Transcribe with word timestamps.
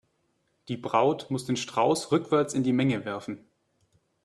Die 0.67 0.77
Braut 0.77 1.29
muss 1.29 1.45
den 1.45 1.57
Strauß 1.57 2.11
rückwärts 2.11 2.55
in 2.55 2.63
die 2.63 2.73
Menge 2.73 3.05
werfen. 3.05 3.45